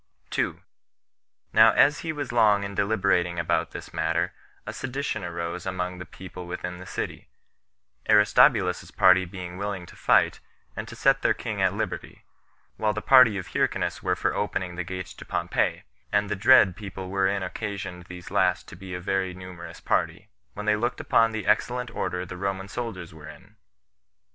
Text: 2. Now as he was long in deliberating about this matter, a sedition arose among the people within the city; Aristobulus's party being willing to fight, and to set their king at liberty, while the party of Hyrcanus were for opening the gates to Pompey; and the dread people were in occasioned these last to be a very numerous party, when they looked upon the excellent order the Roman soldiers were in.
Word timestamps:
2. 0.31 0.61
Now 1.53 1.73
as 1.73 1.99
he 1.99 2.11
was 2.11 2.31
long 2.31 2.63
in 2.63 2.73
deliberating 2.73 3.37
about 3.37 3.69
this 3.69 3.93
matter, 3.93 4.33
a 4.65 4.73
sedition 4.73 5.23
arose 5.23 5.67
among 5.67 5.99
the 5.99 6.07
people 6.07 6.47
within 6.47 6.79
the 6.79 6.87
city; 6.87 7.29
Aristobulus's 8.09 8.89
party 8.89 9.25
being 9.25 9.59
willing 9.59 9.85
to 9.85 9.95
fight, 9.95 10.39
and 10.75 10.87
to 10.87 10.95
set 10.95 11.21
their 11.21 11.35
king 11.35 11.61
at 11.61 11.75
liberty, 11.75 12.25
while 12.77 12.93
the 12.93 13.01
party 13.03 13.37
of 13.37 13.49
Hyrcanus 13.49 14.01
were 14.01 14.15
for 14.15 14.33
opening 14.33 14.73
the 14.75 14.83
gates 14.83 15.13
to 15.13 15.23
Pompey; 15.23 15.83
and 16.11 16.31
the 16.31 16.35
dread 16.35 16.75
people 16.75 17.07
were 17.11 17.27
in 17.27 17.43
occasioned 17.43 18.05
these 18.05 18.31
last 18.31 18.67
to 18.69 18.75
be 18.75 18.95
a 18.95 18.99
very 18.99 19.35
numerous 19.35 19.79
party, 19.79 20.31
when 20.55 20.65
they 20.65 20.75
looked 20.75 20.99
upon 20.99 21.31
the 21.31 21.45
excellent 21.45 21.91
order 21.91 22.25
the 22.25 22.37
Roman 22.37 22.69
soldiers 22.69 23.13
were 23.13 23.29
in. 23.29 23.55